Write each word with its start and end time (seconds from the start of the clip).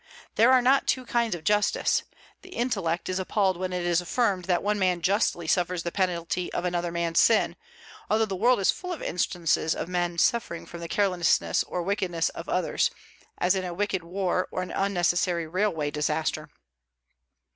There 0.33 0.51
are 0.51 0.63
not 0.63 0.87
two 0.87 1.05
kinds 1.05 1.35
of 1.35 1.43
justice. 1.43 2.01
The 2.41 2.49
intellect 2.55 3.07
is 3.07 3.19
appalled 3.19 3.55
when 3.55 3.71
it 3.71 3.85
is 3.85 4.01
affirmed 4.01 4.45
that 4.45 4.63
one 4.63 4.79
man 4.79 5.03
justly 5.03 5.45
suffers 5.45 5.83
the 5.83 5.91
penalty 5.91 6.51
of 6.53 6.65
another 6.65 6.91
man's 6.91 7.19
sin, 7.19 7.55
although 8.09 8.25
the 8.25 8.35
world 8.35 8.59
is 8.59 8.71
full 8.71 8.91
of 8.91 9.03
instances 9.03 9.75
of 9.75 9.87
men 9.87 10.17
suffering 10.17 10.65
from 10.65 10.79
the 10.79 10.87
carelessness 10.89 11.61
or 11.65 11.83
wickedness 11.83 12.29
of 12.29 12.49
others, 12.49 12.89
as 13.37 13.53
in 13.53 13.63
a 13.63 13.75
wicked 13.75 14.03
war 14.03 14.47
or 14.49 14.63
an 14.63 14.71
unnecessary 14.71 15.45
railway 15.45 15.91
disaster. 15.91 16.49